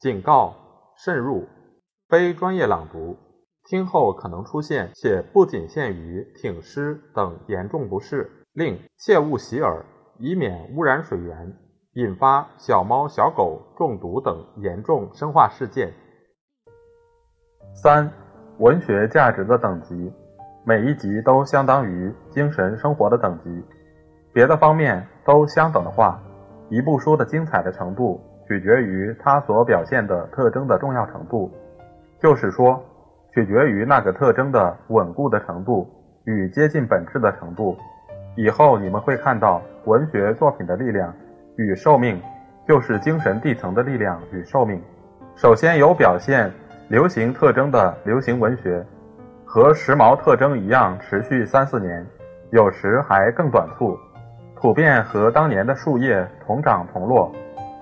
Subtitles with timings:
[0.00, 0.54] 警告：
[0.96, 1.48] 慎入，
[2.08, 3.16] 非专业朗读，
[3.64, 8.37] 听后可能出现且不仅限于挺尸等严重不适。
[8.58, 9.84] 另切勿洗耳，
[10.18, 11.54] 以免污染水源，
[11.92, 15.92] 引发小猫小狗中毒等严重生化事件。
[17.72, 18.10] 三、
[18.58, 20.12] 文学价值的等级，
[20.64, 23.64] 每一级都相当于精神生活的等级。
[24.32, 26.20] 别的方面都相等的话，
[26.68, 28.20] 一部书的精彩的程度。
[28.48, 31.48] 取决于它所表现的特征的重要程度，
[32.18, 32.82] 就是说，
[33.32, 35.86] 取决于那个特征的稳固的程度
[36.24, 37.76] 与接近本质的程度。
[38.38, 41.12] 以后你们会看到，文学作品的力量
[41.56, 42.22] 与寿命，
[42.68, 44.80] 就是精神地层的力量与寿命。
[45.34, 46.48] 首先有表现
[46.86, 48.80] 流行特征的流行文学，
[49.44, 52.06] 和时髦特征一样持续三四年，
[52.52, 53.98] 有时还更短促，
[54.54, 57.32] 普遍和当年的树叶同长同落。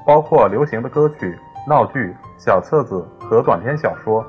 [0.07, 4.25] 包括流行的歌曲、闹剧、小册子和短篇小说。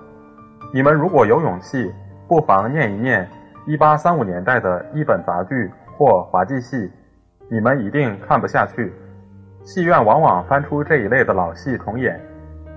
[0.73, 1.89] 你们如果有勇气，
[2.27, 3.25] 不妨念一念
[3.67, 6.91] 1835年代的一本杂剧或滑稽戏，
[7.49, 8.93] 你们一定看不下去。
[9.63, 12.17] 戏院往往翻出这一类的老戏重演，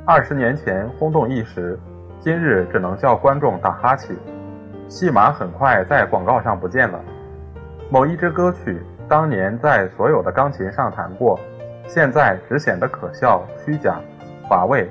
[0.07, 1.79] 二十年前轰动一时，
[2.19, 4.17] 今日只能叫观众打哈欠。
[4.89, 6.99] 戏码很快在广告上不见了。
[7.91, 11.39] 某一支歌曲当年在所有的钢琴上弹过。
[11.87, 14.01] 现在只显得可笑、虚假、
[14.49, 14.89] 乏味，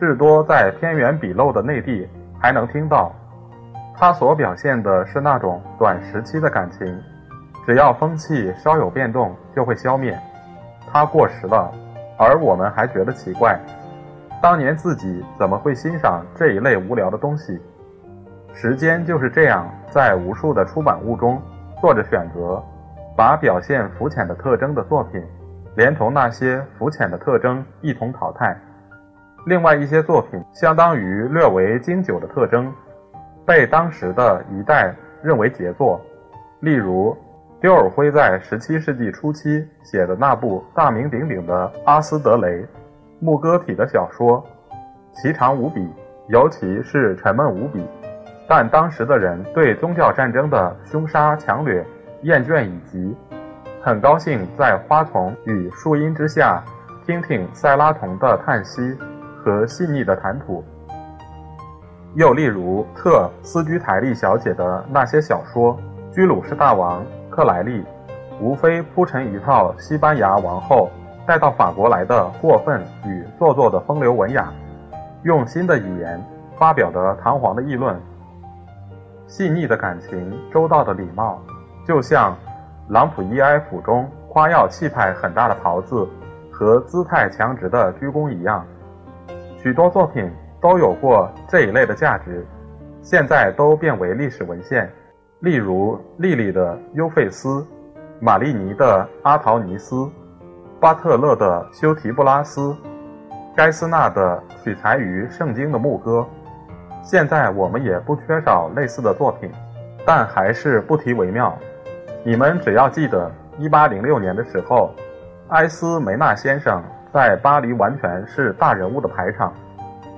[0.00, 2.08] 至多在偏远笔陋的内地
[2.40, 3.14] 还能听到。
[3.96, 7.00] 它所表现的是那种短时期的感情，
[7.66, 10.18] 只要风气稍有变动就会消灭。
[10.92, 11.70] 它过时了，
[12.18, 13.58] 而我们还觉得奇怪，
[14.42, 17.60] 当年自己怎么会欣赏这一类无聊的东西？
[18.52, 21.40] 时间就是这样，在无数的出版物中
[21.80, 22.62] 做着选择，
[23.16, 25.22] 把表现肤浅的特征的作品。
[25.76, 28.58] 连同那些肤浅的特征一同淘汰。
[29.46, 32.70] 另外一些作品，相当于略为经久的特征，
[33.46, 34.92] 被当时的一代
[35.22, 36.00] 认为杰作。
[36.58, 37.16] 例如，
[37.60, 42.48] 丢尔辉在17世纪初期写的那部大名鼎鼎的《阿斯德雷》，
[43.18, 44.42] 牧歌体的小说，
[45.12, 45.86] 奇长无比，
[46.28, 47.84] 尤其是沉闷无比。
[48.48, 51.84] 但当时的人对宗教战争的凶杀强掠
[52.22, 53.14] 厌倦已极。
[53.82, 56.64] 很高兴在花丛与树荫之下
[57.04, 58.96] 听听塞拉童的叹息
[59.44, 60.64] 和细腻的谈吐。
[62.14, 65.76] 又例如特斯居台利小姐的那些小说，
[66.14, 67.02] 《居鲁士大王》
[67.40, 67.82] 《克莱利》，
[68.38, 70.90] 无非铺陈一套西班牙王后
[71.26, 74.52] 带到法国来的过分与做作的风流文雅，
[75.22, 76.22] 用新的语言
[76.58, 77.98] 发表的堂皇的议论，
[79.26, 81.40] 细腻的感情，周到的礼貌，
[81.86, 82.36] 就像。
[82.88, 86.06] 朗普伊埃府中夸耀气派很大的袍子
[86.50, 88.66] 和姿态强直的鞠躬一样，
[89.56, 90.28] 许多作品
[90.60, 92.44] 都有过这一类的价值，
[93.00, 94.90] 现在都变为历史文献。
[95.40, 97.48] 例如莉莉的《优费斯》，
[98.20, 99.96] 玛丽尼的《阿陶尼斯》，
[100.78, 102.60] 巴特勒的《修提布拉斯》，
[103.56, 106.26] 盖斯纳的取材于圣经的牧歌。
[107.02, 109.50] 现在我们也不缺少类似的作品，
[110.04, 111.56] 但还是不提为妙。
[112.22, 114.90] 你们只要记得，一八零六年的时候，
[115.48, 116.84] 埃斯梅纳先生
[117.14, 119.50] 在巴黎完全是大人物的排场。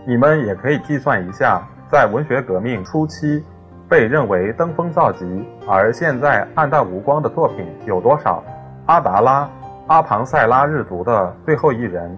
[0.05, 3.41] 你们也可以计算一下，在文学革命初期
[3.93, 8.43] 被认为登峰造极，而现在黯淡无光的作品有多少？
[8.87, 9.47] 阿达拉、
[9.87, 12.17] 阿庞塞拉日族的最后一人、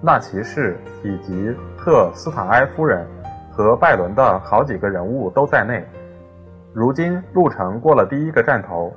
[0.00, 3.04] 纳奇士以及特斯坦埃夫人
[3.50, 5.84] 和拜伦的好几个人物都在内。
[6.72, 8.92] 如今路程过了第一个站头。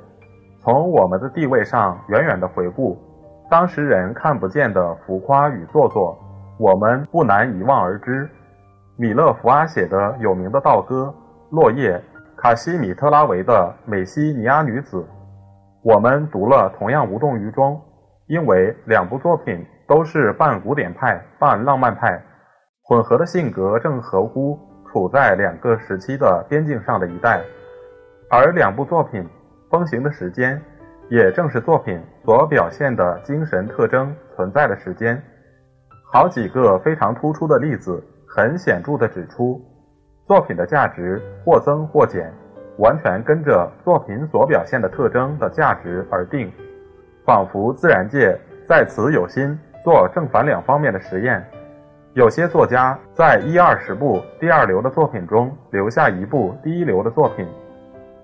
[0.60, 2.96] 从我们的地位上远远的回顾，
[3.50, 6.16] 当时人看不见的浮夸与做作，
[6.56, 8.30] 我们不难一望而知。
[8.94, 11.12] 米勒福阿写的有名的道歌
[11.56, 11.98] 《落叶》，
[12.42, 14.96] 卡西米特拉维的《美西尼亚女子》，
[15.84, 17.80] 我们读了同样无动于衷，
[18.26, 22.20] 因为两部作品都是半古典派、半浪漫派，
[22.82, 24.58] 混合的性格正合乎
[24.90, 27.40] 处在两个时期的边境上的一代，
[28.28, 29.24] 而两部作品。
[29.70, 30.60] 风行的时间，
[31.10, 35.22] 也正是作品所表现的精神特征存在的时间。
[36.12, 39.60] 好几个非常突出的例子，很显著地指出，
[40.26, 42.32] 作品的价值或增或减，
[42.78, 46.50] 完全跟着作品所表现的特征的价值而定。
[47.24, 51.44] 仿佛自然界在此有心做正反两方面的实验。
[52.14, 57.46] 有些作家在一二十部第二流的作品中留下一部第一流的作品，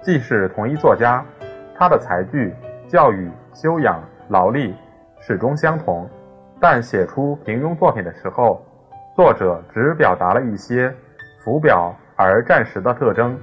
[0.02, 1.24] 即使同一作家，
[1.74, 2.54] 他的才具、
[2.86, 4.74] 教育、修养、劳力
[5.20, 6.08] 始终相同，
[6.60, 8.62] 但写出平庸作品的时候，
[9.16, 10.94] 作者只表达了一些
[11.38, 13.36] 浮表而暂时的特征；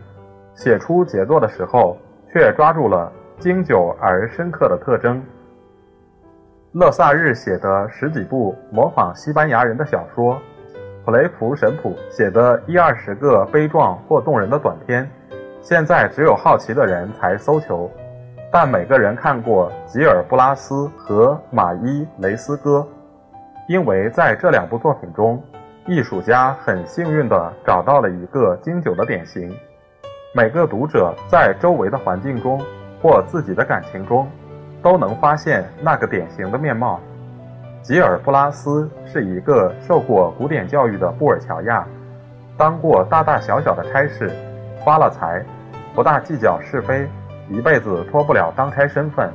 [0.54, 1.98] 写出杰作的时候，
[2.28, 5.24] 却抓住了经久而深刻的特征。
[6.74, 10.38] 勒萨日写的十几部模仿西班牙人的小说，
[11.06, 15.10] 普雷普神普写的一二十个悲壮或动人的短篇，
[15.62, 17.90] 现在只有好奇的人才搜求。
[18.52, 22.86] 但每个人看过吉尔布拉斯和马伊雷斯哥，
[23.68, 25.42] 因为在这两部作品中，
[25.88, 29.56] 艺术家很幸运地找到了一个经久的典型。
[30.34, 32.62] 每个读者在周围的环境中
[33.02, 34.28] 或自己的感情中。
[34.86, 37.00] 都能发现那个典型的面貌。
[37.82, 41.84] 吉尔布拉斯是一个受过古典教育的布尔乔亚，
[42.56, 44.32] 当过大大小小的差事，
[44.86, 45.44] 发了财，
[45.96, 47.08] 不大计较是非，
[47.50, 49.28] 一辈子脱不了当差身份。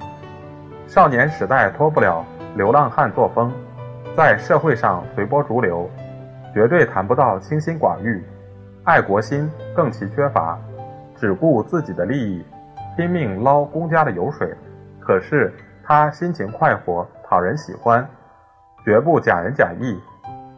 [0.87, 2.25] 少年时代脱不了
[2.55, 3.53] 流浪汉作风，
[4.17, 5.91] 在社会上随波逐流，
[6.53, 8.23] 绝对谈不到清心寡欲，
[8.85, 10.59] 爱国心更其缺乏，
[11.17, 12.45] 只顾自己的利益，
[12.97, 14.53] 拼命捞公家的油水。
[14.99, 15.53] 可是
[15.83, 18.07] 他心情快活，讨人喜欢，
[18.85, 19.99] 绝不假仁假义，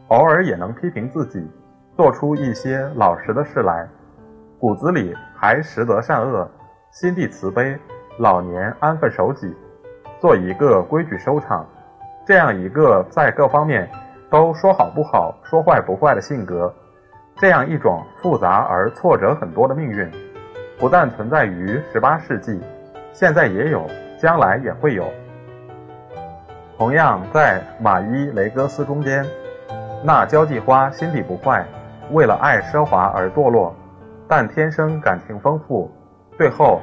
[0.09, 1.49] 偶尔也能批评自己，
[1.95, 3.87] 做出一些老实的事来，
[4.59, 6.49] 骨子里还识得善恶，
[6.91, 7.77] 心地慈悲，
[8.17, 9.55] 老年安分守己，
[10.19, 11.65] 做一个规矩收场。
[12.25, 13.89] 这样一个在各方面
[14.33, 16.73] 都说好不好，说坏不坏的性格，
[17.35, 20.09] 这样一种复杂而挫折很多的命运，
[20.79, 22.59] 不但存在于十八世纪，
[23.11, 23.87] 现在也有。
[24.17, 25.05] 将来也会有。
[26.79, 29.23] 同样，在马伊雷戈斯中间，
[30.03, 31.63] 那交际花心地不坏，
[32.09, 33.75] 为了爱奢华而堕落，
[34.27, 35.91] 但天生感情丰富。
[36.37, 36.81] 最后，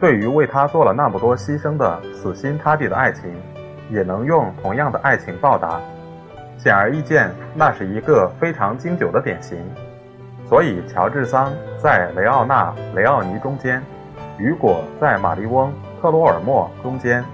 [0.00, 3.32] 对于为他做了那么多牺牲的死心塌地的爱情，
[3.88, 5.80] 也能用同样的爱情报答。
[6.62, 9.58] 显而易见，那是一个非常经久的典型。
[10.46, 13.82] 所以，乔治桑在雷奥纳雷奥尼中间，
[14.36, 15.72] 雨果在玛丽翁。
[16.02, 17.24] 特罗尔莫中间，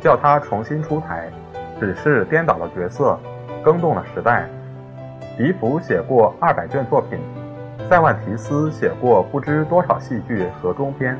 [0.00, 1.30] 叫他重新出台，
[1.80, 3.18] 只是颠倒了角色，
[3.62, 4.48] 更动了时代。
[5.36, 7.18] 笛福写过二百卷作品，
[7.88, 11.16] 塞万提斯写过不知多少戏剧和中篇。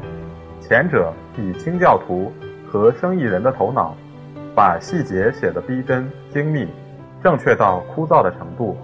[0.61, 2.33] 前者以清教徒
[2.69, 3.95] 和生意人的头脑，
[4.55, 6.69] 把细节写得逼真精密，
[7.23, 8.77] 正确到枯燥的程度；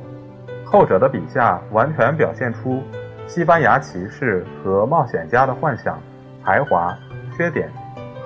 [0.64, 2.82] 后者的笔下完全表现出
[3.26, 5.98] 西班牙骑士和冒险家的幻想、
[6.44, 6.96] 才华、
[7.36, 7.68] 缺点。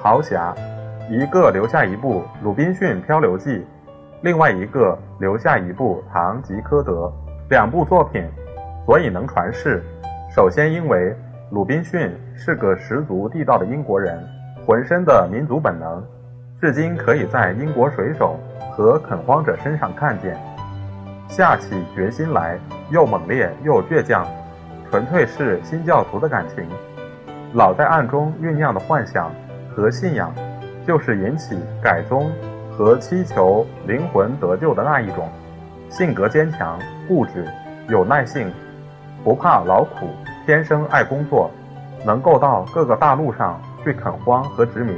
[0.01, 0.55] 豪侠，
[1.11, 3.59] 一个留下一部《鲁滨逊漂流记》，
[4.23, 6.93] 另外一个留下一部《堂吉诃德》，
[7.51, 8.25] 两部作品，
[8.85, 9.83] 所以能传世。
[10.35, 11.15] 首先，因为
[11.51, 14.23] 鲁滨逊是个十足地道的英国人，
[14.65, 16.05] 浑身的民族本能，
[16.61, 18.39] 至今可以在英国水手
[18.73, 20.37] 和垦荒者身上看见。
[21.29, 22.59] 下起决心来，
[22.91, 24.27] 又猛烈又倔强，
[24.91, 26.65] 纯粹是新教徒的感情，
[27.53, 29.31] 老在暗中酝酿的幻想。
[29.77, 30.33] 和信仰，
[30.87, 32.33] 就是引起改宗
[32.73, 35.29] 和祈求灵魂得救的那一种。
[35.91, 37.47] 性格坚强、固执、
[37.87, 38.51] 有耐性，
[39.23, 40.09] 不怕劳苦，
[40.47, 41.51] 天生爱工作，
[42.07, 44.97] 能够到各个大陆上去垦荒和殖民。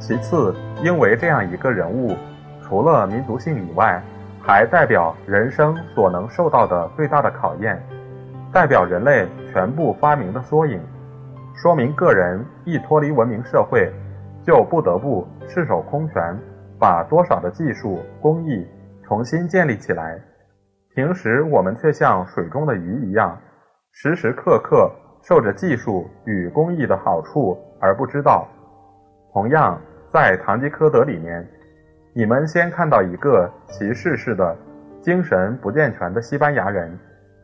[0.00, 0.52] 其次，
[0.82, 2.16] 因为这样一个人物，
[2.70, 4.00] 除了民族性以外，
[4.40, 7.76] 还代表人生所能受到的最大的考验，
[8.52, 10.80] 代表人类全部发明的缩影。
[11.60, 13.92] 说明个人一脱离文明社会，
[14.44, 16.38] 就不得不赤手空拳，
[16.78, 18.64] 把多少的技术工艺
[19.02, 20.16] 重新建立起来。
[20.94, 23.36] 平时我们却像水中的鱼一样，
[23.90, 24.88] 时时刻刻
[25.24, 28.46] 受着技术与工艺的好处而不知道。
[29.32, 29.76] 同样，
[30.12, 31.44] 在《堂吉诃德》里面，
[32.12, 34.56] 你们先看到一个骑士似的、
[35.00, 36.98] 精神不健全的西班牙人，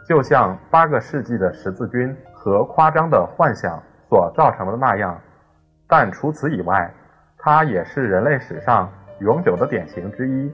[0.08, 3.82] 就像八个世纪的十字军和夸张的幻想。
[4.08, 5.20] 所造成的那样，
[5.88, 6.88] 但除此以外，
[7.36, 10.48] 他也是人类史上永久的典型之一，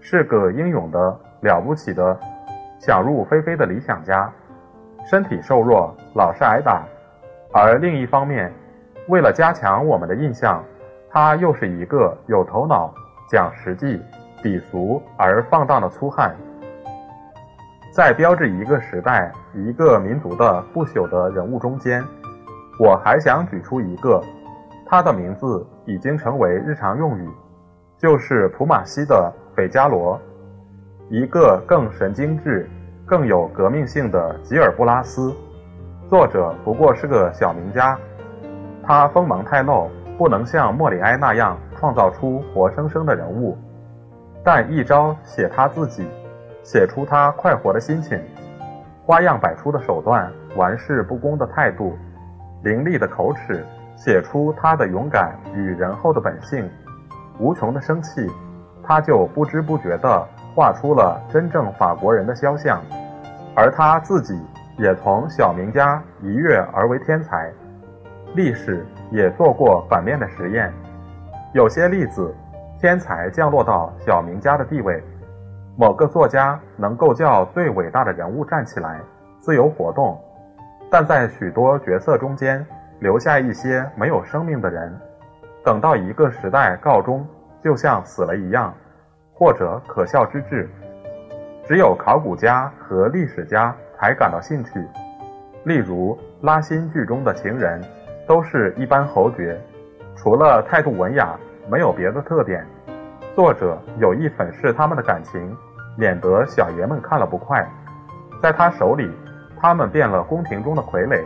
[0.00, 2.18] 是个英勇的、了不起的、
[2.80, 4.32] 想入非非的理想家。
[5.04, 6.82] 身体瘦弱，老是挨打，
[7.52, 8.50] 而另一方面，
[9.08, 10.64] 为了加强我们的印象，
[11.10, 12.90] 他又是一个有头脑、
[13.28, 14.00] 讲实际、
[14.42, 16.34] 鄙俗而放荡的粗汉。
[17.92, 22.02] 在标志一个时代、一个民族的不朽的人物中间。
[22.80, 24.22] 我还想举出一个，
[24.86, 27.28] 他的名字已经成为日常用语，
[27.98, 30.16] 就是普马西的《斐加罗》，
[31.10, 32.70] 一个更神经质、
[33.04, 35.34] 更有革命性的吉尔布拉斯。
[36.08, 37.98] 作者不过是个小名家，
[38.86, 43.56] 他锋芒太露，不能像莫里埃那样创造出活生生的人物，
[44.42, 46.04] 但一朝写他自己，
[46.64, 48.20] 写出他快活的心情，
[49.06, 51.96] 花样百出的手段，玩世不恭的态度，
[52.64, 53.64] 凌厉的口齿，
[53.96, 56.68] 写出他的勇敢与仁厚的本性。
[57.38, 58.28] 无穷的生气，
[58.82, 62.82] 他就不知不觉地画出了真正法国人的肖像，
[63.54, 64.36] 而他自己
[64.76, 67.52] 也从小名家一跃而为天才。
[68.34, 70.72] 历史也做过反面的实验，
[71.52, 72.34] 有些例子，
[72.78, 75.02] 天才降落到小名家的地位，
[75.76, 79.00] 某个作家能够叫最伟大的人物站起来，
[79.40, 80.20] 自由活动，
[80.90, 82.64] 但在许多角色中间
[83.00, 84.94] 留下一些没有生命的人。
[85.64, 87.26] 等到一个时代告终，
[87.62, 88.74] 就像死了一样，
[89.32, 90.68] 或者可笑之至。
[91.64, 94.86] 只有考古家和历史家才感到兴趣。
[95.64, 97.80] 例如拉辛剧中的情人，
[98.26, 99.58] 都是一般侯爵，
[100.20, 101.38] 除了态度文雅，
[101.70, 102.66] 没有别的特点。
[103.36, 105.56] 作者有意粉饰他们的感情，
[105.96, 107.64] 免得小爷们看了不快。
[108.42, 109.08] 在他手里，
[109.60, 111.22] 他们变了宫廷中的傀儡。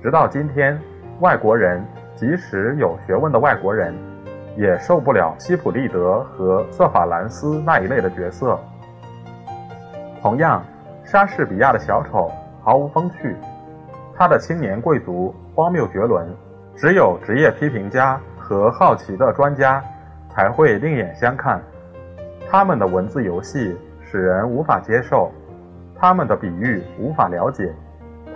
[0.00, 0.80] 直到今天，
[1.20, 1.84] 外国人。
[2.14, 3.94] 即使有学问的外国人，
[4.56, 8.58] 也受不了西普利德和瑟法兰斯那一类的角色。
[10.20, 10.60] 同样，
[11.04, 12.28] 莎士比亚的小丑
[12.60, 13.36] 毫无风趣，
[14.16, 16.26] 他的青年贵族荒谬绝伦，
[16.78, 19.82] 只有职业批评家和好奇的专家
[20.30, 21.60] 才会另眼相看。
[22.48, 25.28] 他们的文字游戏使人无法接受，
[25.96, 27.74] 他们的比喻无法了解，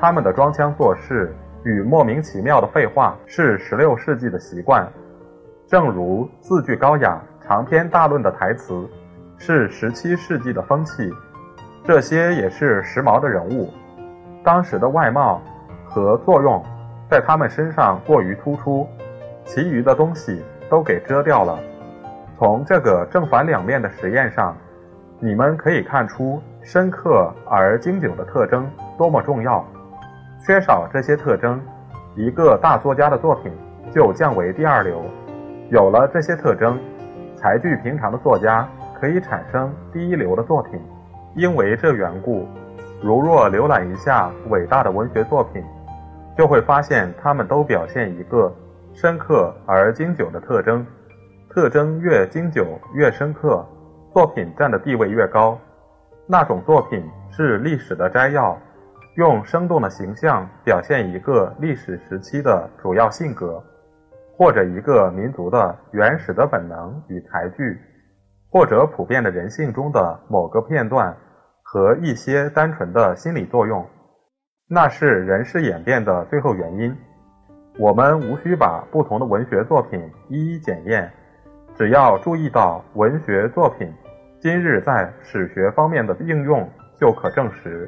[0.01, 1.33] 他们的装腔作势。
[1.65, 4.85] 与莫名其妙的废话是十六世纪的习惯，
[5.69, 8.85] 正如字句高雅、长篇大论的台词
[9.39, 11.09] 是十七世纪的风气。
[11.85, 13.73] 这些也是时髦的人物，
[14.43, 15.41] 当时的外貌
[15.89, 16.61] 和作用
[17.13, 18.89] 在他们身上过于突出，
[19.45, 21.59] 其余的东西都给遮掉了。
[22.39, 24.57] 从这个正反两面的实验上，
[25.21, 28.67] 你们可以看出深刻而经久的特征
[28.97, 29.63] 多么重要。
[30.43, 31.61] 缺少这些特征，
[32.17, 33.53] 一个大作家的作品
[33.95, 34.97] 就降为第二流；
[35.69, 36.81] 有了这些特征，
[37.37, 38.67] 才具平常的作家
[38.99, 40.81] 可以产生第一流的作品。
[41.35, 42.49] 因为这缘故，
[43.03, 45.63] 如若浏览一下伟大的文学作品，
[46.37, 48.53] 就会发现他们都表现一个
[48.93, 50.87] 深刻而经久的特征。
[51.51, 53.67] 特征越经久越深刻，
[54.13, 55.59] 作品占的地位越高。
[56.27, 58.59] 那种作品是历史的摘要。
[59.17, 63.63] 用生动的形象表现一个历史时期的主要性格，
[64.39, 67.79] 或者一个民族的原始的本能与才具，
[68.51, 71.15] 或者普遍的人性中的某个片段
[71.63, 73.87] 和一些单纯的心理作用，
[74.75, 76.97] 那是人事演变的最后原因。
[77.79, 80.01] 我们无需把不同的文学作品
[80.31, 81.13] 一一检验，
[81.75, 83.93] 只要注意到文学作品
[84.41, 86.67] 今日在史学方面的应用，
[86.99, 87.87] 就可证实。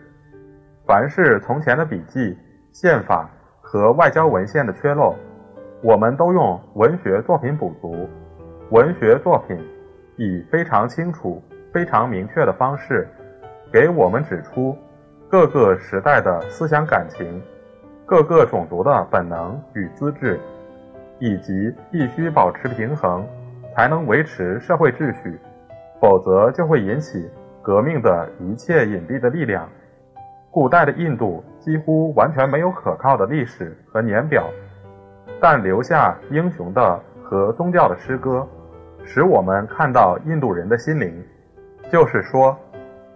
[0.86, 2.36] 凡是从前的笔记、
[2.70, 3.30] 宪法
[3.62, 5.16] 和外交文献的缺漏，
[5.82, 8.06] 我们都用文学作品补足。
[8.68, 9.58] 文学作品
[10.18, 13.08] 以非常清楚、非常明确的方式，
[13.72, 14.76] 给我们指出
[15.34, 17.42] 各个时代的思想感情、
[18.06, 20.38] 各个种族的本能与资质，
[21.18, 23.26] 以及必须保持平衡
[23.74, 25.36] 才能维持社会秩序，
[26.00, 27.28] 否则就会引起
[27.60, 29.68] 革命的一切隐蔽的力量。
[30.52, 34.48] 古代的印度几乎完全没有可靠的历史和年表，
[35.40, 38.46] 但留下英雄的和宗教的诗歌，
[39.04, 41.12] 使我们看到印度人的心灵，
[41.90, 42.56] 就是说，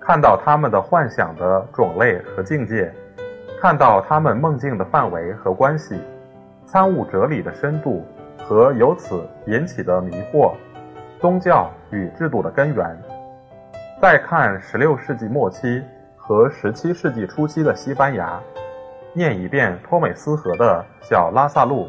[0.09, 2.91] 看到他们的幻想的种类和境界，
[3.61, 6.01] 看到他们梦境的范围和关系，
[6.65, 8.03] 参悟哲理的深度
[8.43, 10.55] 和由此引起的迷惑，
[11.21, 12.99] 宗教与制度的根源。
[14.01, 15.85] 再看十六世纪末期。
[16.17, 18.39] 和十七世纪初期的西班牙，
[19.15, 21.89] 念一遍托美斯河的小拉萨路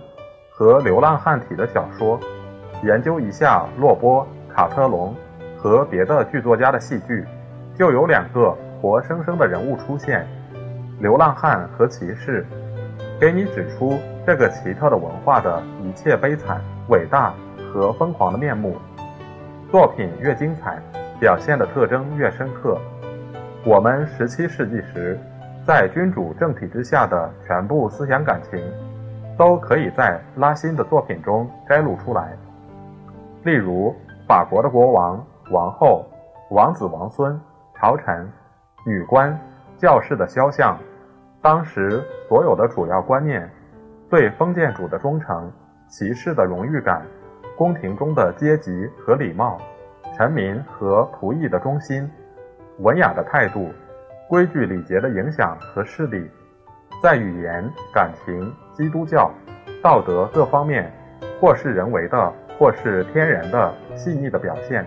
[0.50, 2.18] 和流浪汉体的小说，
[2.84, 5.14] 研究一下洛波、卡特隆
[5.58, 7.26] 和别的剧作家的戏剧，
[7.80, 10.28] 就有两个活生生的人物出现：
[11.00, 12.46] 流浪汉和骑士，
[13.18, 16.60] 给你指出这个奇特的文化的一切悲惨、
[16.90, 17.34] 伟大
[17.74, 18.76] 和疯狂的面目。
[19.72, 20.78] 作品越精彩，
[21.22, 22.78] 表现的特征越深刻。
[23.64, 25.18] 我们十七世纪时，
[25.66, 28.62] 在君主政体之下的全部思想感情，
[29.38, 32.34] 都可以在拉辛的作品中摘录出来。
[33.44, 33.96] 例如，
[34.28, 36.06] 法国的国王、王后、
[36.50, 37.40] 王子、王孙、
[37.80, 38.30] 朝臣、
[38.86, 39.40] 女官、
[39.78, 40.78] 教士的肖像，
[41.42, 43.50] 当时所有的主要观念，
[44.10, 45.50] 对封建主的忠诚、
[45.88, 47.06] 骑士的荣誉感、
[47.58, 49.58] 宫廷中的阶级和礼貌、
[50.18, 52.10] 臣民和仆役的忠心、
[52.80, 53.72] 文雅的态度、
[54.28, 56.30] 规矩礼节的影响和势力，
[57.02, 59.32] 在语言、感情、基督教、
[59.82, 60.92] 道德各方面，
[61.40, 62.34] 或是人为的。
[62.60, 64.86] 或是天然的细腻的表现，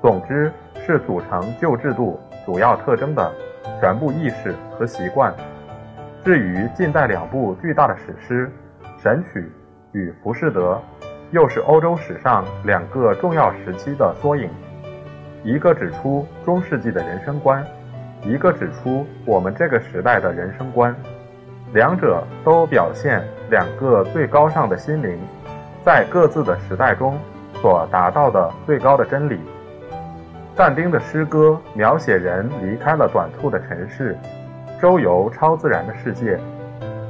[0.00, 0.52] 总之
[0.86, 3.32] 是组成旧制度主要特征的
[3.80, 5.32] 全部意识和习惯。
[6.24, 8.50] 至于近代两部巨大的史诗
[9.02, 9.40] 《神曲》
[9.92, 10.80] 与《浮士德》，
[11.30, 14.48] 又是欧洲史上两个重要时期的缩影。
[15.44, 17.64] 一个指出中世纪的人生观，
[18.22, 20.94] 一个指出我们这个时代的人生观，
[21.72, 25.18] 两者都表现两个最高尚的心灵。
[25.82, 27.18] 在各自的时代中
[27.62, 29.40] 所达到的最高的真理。
[30.62, 34.14] 但丁的诗歌描写人离开了短促的尘世，
[34.78, 36.38] 周游超自然的世界，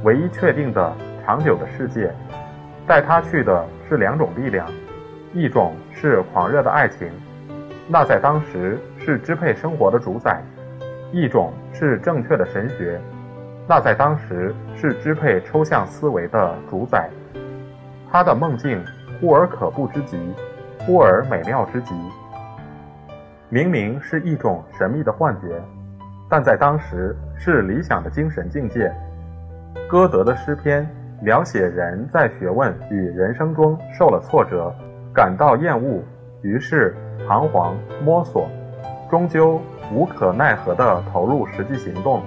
[0.05, 2.13] 唯一确定的长久的世界。
[2.87, 4.65] 带他去的是两种力量，
[5.33, 7.11] 一种是狂热的爱情，
[7.89, 10.37] 那在当时是支配生活的主宰；
[11.11, 13.01] 一种是正确的神学，
[13.67, 17.09] 那在当时是支配抽象思维的主宰。
[18.09, 18.81] 他的梦境
[19.19, 20.17] 忽而可怖之极，
[20.85, 21.93] 忽而美妙之极。
[23.53, 25.61] 明明是一种神秘的幻觉，
[26.29, 28.89] 但在当时是理想的精神境界。
[29.89, 30.87] 歌德的诗篇
[31.21, 34.73] 描写人在学问与人生中受了挫折，
[35.13, 36.01] 感到厌恶，
[36.41, 36.95] 于是
[37.27, 38.49] 彷徨摸索，
[39.09, 39.61] 终究
[39.93, 42.21] 无可奈何地投入实际行动。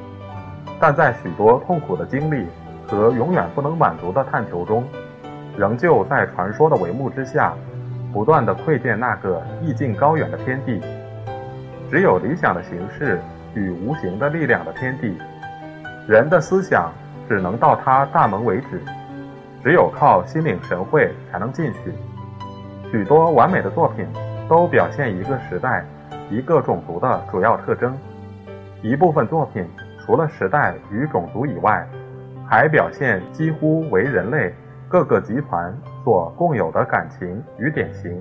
[0.78, 2.46] 但在许多痛苦的经历
[2.86, 4.84] 和永远不能满足的探求中。
[5.56, 7.54] 仍旧在传说的帷幕之下，
[8.12, 10.82] 不断的窥见那个意境高远的天地。
[11.94, 13.20] 只有理想的形式
[13.54, 15.16] 与无形的力量的天地，
[16.08, 16.92] 人的思想
[17.28, 18.82] 只能到他大门为止。
[19.62, 21.92] 只有靠心领神会才能进去。
[22.90, 24.04] 许多完美的作品
[24.48, 25.84] 都表现一个时代、
[26.28, 27.96] 一个种族的主要特征。
[28.82, 29.64] 一部分作品
[30.04, 31.86] 除了时代与种族以外，
[32.44, 34.52] 还表现几乎为人类。
[34.88, 38.12] 各个集团所共有的感情与典型，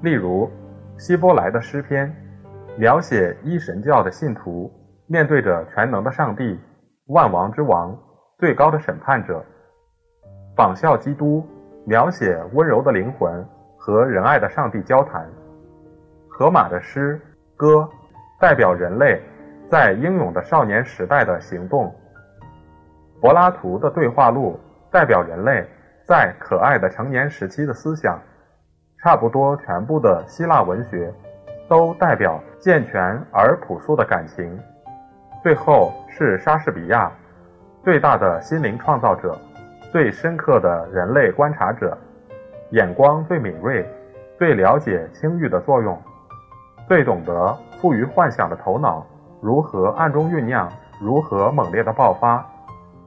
[0.00, 0.50] 例如
[0.96, 2.10] 希伯来的诗篇，
[2.76, 4.70] 描写一神教的信徒
[5.06, 6.58] 面对着全能的上帝、
[7.06, 7.96] 万王之王、
[8.38, 9.42] 最高的审判者；
[10.56, 11.46] 仿效基督，
[11.86, 13.46] 描写温柔的灵魂
[13.78, 15.26] 和仁爱的上帝交谈。
[16.28, 17.20] 荷马的诗
[17.56, 17.88] 歌
[18.40, 19.20] 代表人类
[19.70, 21.94] 在英勇的少年时代的行动。
[23.20, 24.58] 柏拉图的对话录。
[24.90, 25.66] 代表人类
[26.06, 28.16] 在可爱的成年时期的思想，
[29.02, 31.12] 差不多全部的希腊文学
[31.68, 33.00] 都代表健全
[33.30, 34.58] 而朴素的感情。
[35.42, 37.10] 最后是莎士比亚，
[37.82, 39.36] 最大的心灵创造者，
[39.92, 41.96] 最深刻的人类观察者，
[42.70, 43.86] 眼光最敏锐，
[44.38, 46.00] 最了解清誉的作用，
[46.88, 49.06] 最懂得富于幻想的头脑
[49.40, 52.44] 如何暗中酝酿，如何猛烈的爆发。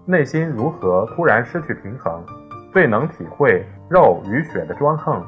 [0.05, 2.23] 内心如何突然失去平衡，
[2.71, 5.25] 最能体会肉与血的专横，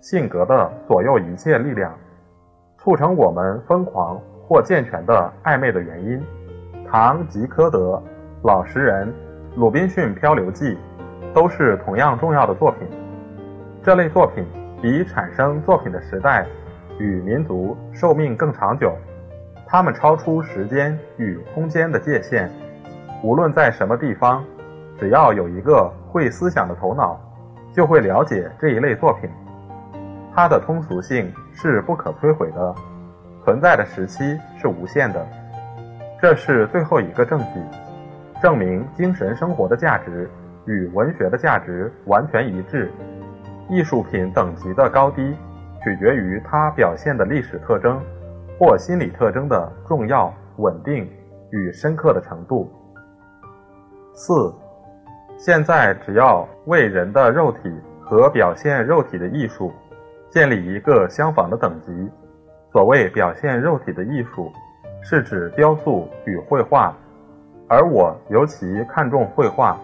[0.00, 1.94] 性格的左右一切力量，
[2.88, 6.24] 促成我们疯狂或健全的暧昧的原因。
[6.90, 8.02] 唐吉诃德、
[8.42, 9.12] 老实人、
[9.56, 10.74] 鲁滨逊漂流记，
[11.34, 12.88] 都是同样重要的作品。
[13.82, 14.42] 这类作品
[14.80, 16.46] 比产生作品的时代
[16.98, 18.90] 与民族寿命更长久，
[19.66, 22.50] 它们超出时间与空间的界限。
[23.22, 24.42] 无论在什么地方，
[24.98, 27.20] 只要有一个会思想的头脑，
[27.70, 29.28] 就会了解这一类作品。
[30.38, 32.72] 它的通俗性是不可摧毁的，
[33.44, 35.26] 存在的时期是无限的。
[36.22, 37.60] 这是最后一个证据，
[38.40, 40.30] 证明精神生活的价值
[40.64, 42.88] 与文学的价值完全一致。
[43.68, 45.34] 艺术品等级的高低，
[45.82, 48.00] 取决于它表现的历史特征
[48.60, 51.10] 或心理特征的重要、稳定
[51.50, 52.72] 与深刻的程度。
[54.14, 54.54] 四，
[55.36, 57.58] 现在只要为人的肉体
[58.00, 59.72] 和表现肉体的艺术
[60.30, 62.10] 建立一个相仿的等级。
[62.72, 64.52] 所谓表现肉体的艺术，
[65.02, 66.94] 是指雕塑与绘画，
[67.68, 69.78] 而我尤其看重绘画。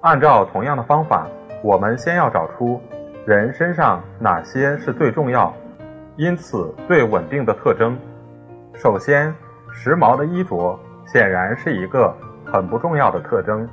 [0.00, 1.26] 按照同样的方法，
[1.62, 2.80] 我们先要找出
[3.26, 5.54] 人身上哪些是最重要、
[6.16, 7.96] 因此最稳定的特征。
[8.74, 9.34] 首先，
[9.72, 12.14] 时髦的衣着显然是一个。
[12.52, 13.68] 很不重要的特征，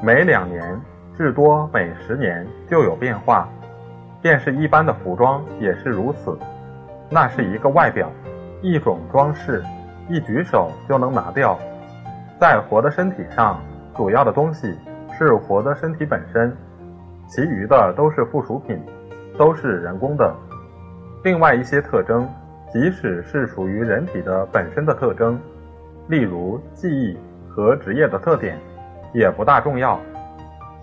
[0.00, 0.80] 每两年
[1.16, 3.48] 至多每十年就有变化。
[4.22, 6.36] 便是一般的服装也是如此，
[7.10, 8.10] 那是一个外表，
[8.62, 9.62] 一种装饰，
[10.08, 11.58] 一举手就能拿掉。
[12.38, 13.60] 在活的身体上，
[13.94, 14.74] 主要的东西
[15.16, 16.54] 是活的身体本身，
[17.28, 18.80] 其余的都是附属品，
[19.38, 20.34] 都是人工的。
[21.24, 22.28] 另外一些特征，
[22.72, 25.40] 即使是属于人体的本身的特征，
[26.08, 27.16] 例如记忆
[27.48, 28.58] 和职业的特点，
[29.12, 29.98] 也不大重要。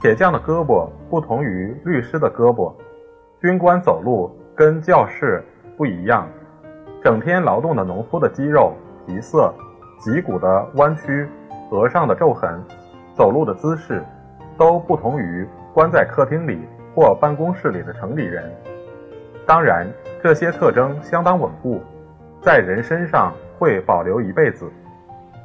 [0.02, 2.74] 铁匠的胳膊不同于律师的胳膊，
[3.44, 5.44] 军官走路跟教士
[5.76, 6.26] 不一样，
[7.04, 8.74] 整天劳动的农夫的肌肉、
[9.06, 9.54] 皮色、
[10.00, 11.28] 脊骨的弯曲。
[11.70, 12.64] 额上的皱痕，
[13.14, 14.02] 走路的姿势，
[14.58, 16.58] 都不同于关在客厅里
[16.96, 18.50] 或办公室里的城里人。
[19.46, 19.86] 当然，
[20.22, 21.82] 这些特征相当稳固，
[22.40, 24.72] 在人身上会保留一辈子。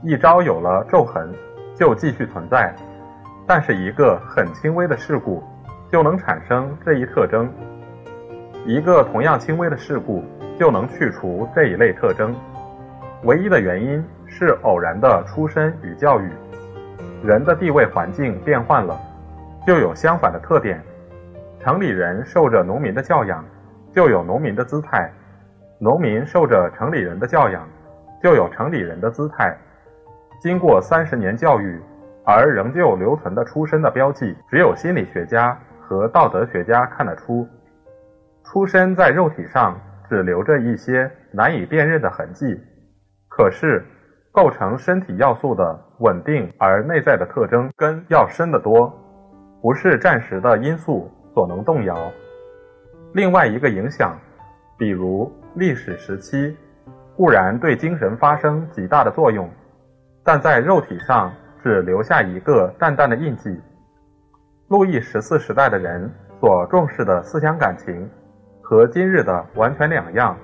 [0.05, 1.35] 一朝有了皱痕，
[1.75, 2.73] 就继续存在。
[3.45, 5.43] 但是一个很轻微的事故，
[5.91, 7.49] 就能产生这一特征；
[8.69, 10.23] 一个同样轻微的事故，
[10.59, 12.37] 就能去除这一类特征。
[13.25, 14.05] 唯一的原因。
[14.31, 16.31] 是偶然的出身与教育，
[17.25, 18.95] 人的地位环境变换了，
[19.67, 20.79] 就有相反的特点。
[21.59, 23.43] 城里人受着农民的教养，
[23.91, 25.11] 就有农民的姿态；
[25.81, 27.67] 农民受着城里人的教养，
[28.23, 29.57] 就有城里人的姿态。
[30.39, 31.81] 经过三十年教育
[32.27, 37.49] 而仍旧留存的出身的标记，只有心理学家和道德学家看得出。
[38.51, 42.59] 出身在肉体上只留着一些难以辨认的痕迹，
[43.29, 43.85] 可是。
[44.31, 48.93] 构成身体要素的稳定而内在的特征根要深得多，
[49.61, 52.13] 不是暂时的因素所能动摇。
[53.15, 54.17] 另外一个影响，
[54.77, 56.57] 比如历史时期，
[57.17, 59.51] 固然对精神发生极大的作用，
[60.23, 63.61] 但在肉体上只留下一个淡淡的印记。
[64.69, 66.09] 路易十四时代的人
[66.39, 68.09] 所重视的思想感情，
[68.69, 70.37] 和今日的完全两样，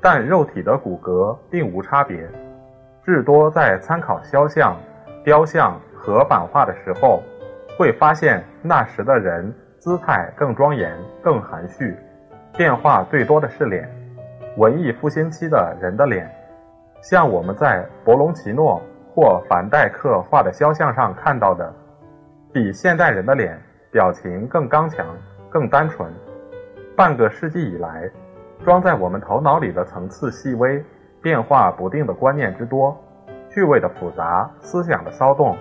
[0.00, 2.26] 但肉体的骨骼并无差别。
[3.04, 4.74] 至多在参考肖像、
[5.22, 7.22] 雕像和版画的时候，
[7.76, 11.94] 会发现那时的人姿态更庄严、更含蓄，
[12.56, 13.86] 变化最多的是脸。
[14.56, 16.34] 文艺复兴期的人的脸，
[17.02, 18.80] 像我们在博隆奇诺
[19.14, 21.70] 或凡戴克画的肖像上看到的，
[22.54, 23.60] 比现代人的脸
[23.92, 25.06] 表情更刚强、
[25.50, 26.10] 更单纯。
[27.00, 28.10] 半个世纪以来，
[28.62, 30.84] 装在我们头脑里的层次细微。
[31.22, 32.94] 变化不定的观念之多，
[33.48, 35.56] 趣味的复杂，思想的骚动，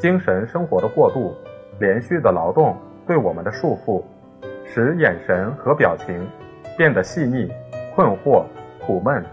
[0.00, 1.32] 精神生活的过度，
[1.78, 2.76] 连续的劳动
[3.06, 4.02] 对我们的束缚，
[4.64, 6.28] 使眼神和表情
[6.76, 7.48] 变得细腻、
[7.94, 8.42] 困惑、
[8.84, 9.24] 苦闷。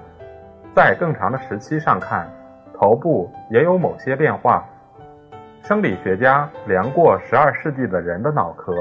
[0.75, 2.27] 在更长的时期上看，
[2.75, 4.63] 头部也有某些变化。
[5.63, 8.73] 生理学家量过十二世纪的人的脑壳，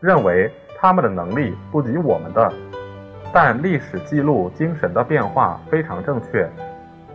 [0.00, 0.50] 认为
[0.82, 2.52] 他们的能力不及我们的。
[3.32, 6.50] 但历史记录精神的变化非常正确，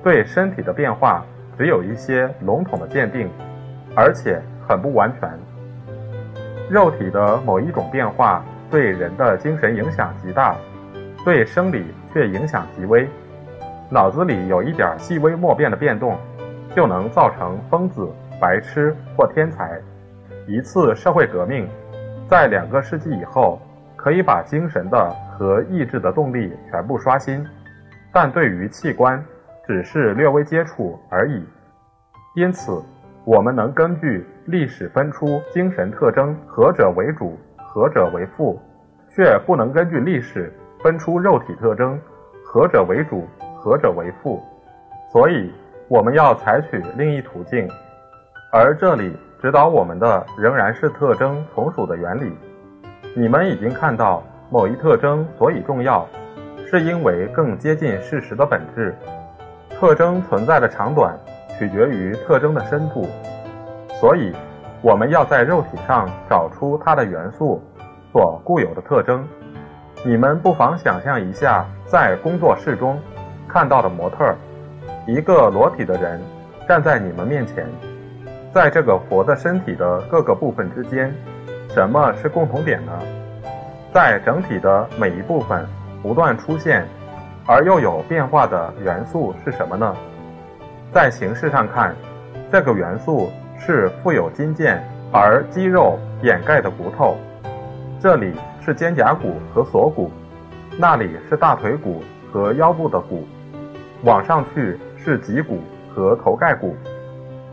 [0.02, 1.26] 对身体的变化
[1.58, 3.30] 只有一些笼统的鉴定，
[3.94, 5.30] 而且很不完全。
[6.70, 10.56] 肉体的某一种变化对人的精神影响极大，
[11.26, 13.06] 对生理却影响极微。
[13.90, 16.18] 脑子里有一点细微莫辨的变动，
[16.74, 18.08] 就能造成疯子、
[18.40, 19.78] 白痴或天才。
[20.48, 21.68] 一次社会革命，
[22.30, 23.60] 在两个世纪以后，
[23.96, 25.28] 可以把精神的。
[25.38, 27.46] 和意志的动力全部刷新，
[28.12, 29.24] 但对于器官
[29.68, 31.46] 只是略微接触而已。
[32.36, 32.84] 因此，
[33.24, 38.60] 我们能根据历史分出精神特征何者为主，何者为副，
[39.12, 42.02] 却不能根据历史分出肉体特征
[42.44, 43.28] 何者为主，
[43.60, 44.42] 何者为副。
[45.14, 45.54] 所以，
[45.88, 47.70] 我们要采取另一途径，
[48.52, 52.36] 而这里指导我们的仍然是特征从属的原理。
[53.16, 54.24] 你们已经看到。
[54.50, 56.08] 某一特征所以重要，
[56.66, 58.96] 是因为更接近事实的本质。
[59.70, 61.14] 特征存在的长短
[61.60, 63.10] 取决于特征的深度，
[64.00, 64.34] 所以
[64.82, 67.62] 我们要在肉体上找出它的元素
[68.14, 69.28] 所固有的特征。
[70.06, 72.98] 你们不妨想象一下，在工作室中
[73.50, 74.34] 看到的模特，
[75.06, 76.22] 一个裸体的人
[76.66, 77.68] 站在你们面前，
[78.58, 81.14] 在这个活的身体的各个部分之间，
[81.70, 82.92] 什么是共同点呢？
[83.94, 85.64] 在整体的每一部分
[86.02, 86.84] 不断出现
[87.46, 89.96] 而又有变化的元素是什么呢？
[90.92, 91.96] 在形式上看，
[92.52, 94.80] 这个元素是富有筋腱
[95.14, 97.16] 而肌肉掩盖的骨头。
[98.00, 98.34] 这里
[98.66, 100.10] 是肩胛骨和锁骨，
[100.80, 102.02] 那里是大腿骨
[102.34, 103.28] 和腰部的骨，
[104.02, 105.62] 往上去是脊骨
[105.94, 106.76] 和头盖骨。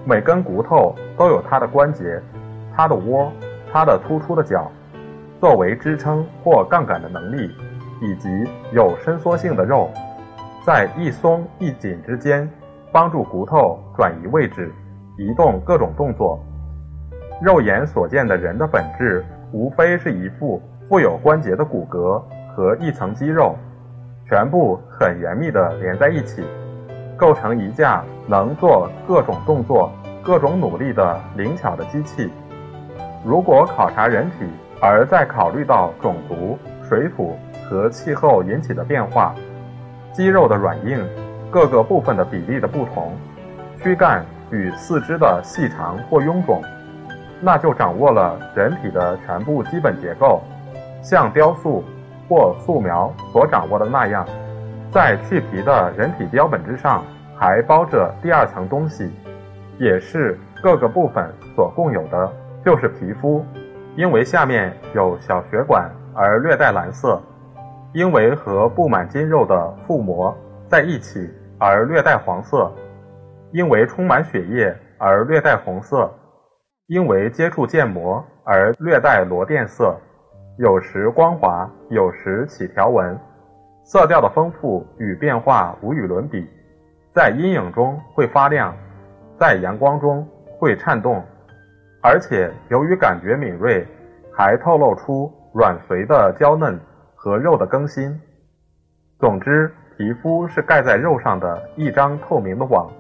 [0.07, 2.21] 每根骨头都有它的关节、
[2.77, 3.33] 它的窝、
[3.73, 4.71] 它的突出的角。
[5.41, 7.51] 作为支撑或杠杆的能力，
[8.01, 8.29] 以及
[8.73, 9.91] 有伸缩性的肉，
[10.65, 12.49] 在一松一紧之间，
[12.91, 14.73] 帮助骨头转移位置、
[15.19, 16.39] 移动各种动作。
[17.43, 22.23] 肉眼所见的人的本质，无非是一副富有关节的骨骼
[22.55, 23.55] 和一层肌肉，
[24.27, 26.43] 全部很严密地连在一起，
[27.17, 32.31] 构成一架能做各种动作、各种努力的灵巧的机器。
[33.25, 34.47] 如果考察人体，
[34.81, 39.35] 而再考虑到种族、水土和气候引起的变化，
[40.13, 41.03] 肌肉的软硬、
[41.51, 43.13] 各个部分的比例的不同，
[43.83, 46.61] 躯干与四肢的细长或臃肿。
[47.41, 50.43] 那就掌握了人体的全部基本结构，
[51.03, 51.85] 像雕塑
[52.29, 54.27] 或素描所掌握的那样，
[54.95, 57.03] 在去皮的人体标本之上
[57.37, 59.11] 还包着第二层东西，
[59.77, 62.33] 也是各个部分所共有的，
[62.65, 63.45] 就是皮肤。
[63.97, 67.21] 因为下面有小血管而略带蓝色，
[67.93, 70.33] 因为和布满筋肉的腹膜
[70.65, 71.29] 在一起
[71.59, 72.71] 而略带黄色，
[73.51, 76.09] 因为充满血液而略带红色。
[76.87, 79.97] 因为接触腱膜而略带罗靛色，
[80.59, 83.19] 有时光滑，有时起条纹，
[83.85, 86.49] 色调的丰富与变化无与伦比。
[87.13, 88.75] 在阴影中会发亮，
[89.39, 90.27] 在阳光中
[90.59, 91.23] 会颤动，
[92.03, 93.87] 而且由于感觉敏锐，
[94.33, 96.81] 还透露出软髓的娇嫩
[97.15, 98.19] 和肉的更新。
[99.21, 102.91] 总之，皮肤是盖在肉上的一张透明的网。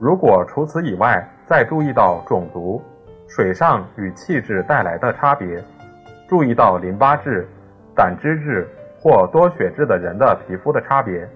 [0.00, 2.82] 如果除此以外，再注意到种族。
[3.28, 5.62] 水上与气质带来的差别，
[6.28, 7.46] 注意到淋巴质、
[7.94, 8.68] 胆汁质
[9.00, 11.28] 或多血质的人的皮肤的差别，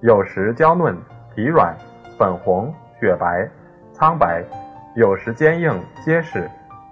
[0.00, 0.96] 有时娇嫩、
[1.34, 1.74] 皮软、
[2.18, 3.48] 粉红、雪白、
[3.92, 4.44] 苍白，
[4.94, 5.72] 有时坚硬、
[6.04, 6.48] 结实，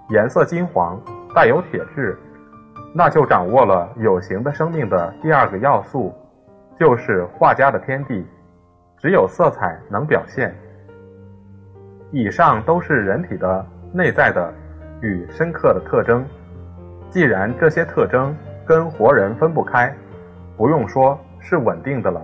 [0.09, 0.99] 颜色金黄，
[1.35, 2.17] 带有铁质，
[2.93, 6.13] 那就掌握了有形的生命的第二个要素，
[6.79, 8.25] 就是画家的天地，
[8.97, 10.53] 只有色彩能表现。
[12.11, 13.65] 以上都是人体的。
[13.93, 14.53] 内在的
[15.01, 16.23] 与深刻的特征，
[17.09, 19.91] 既然这些特征跟活人分不开，
[20.57, 22.19] 不用说是稳定的了。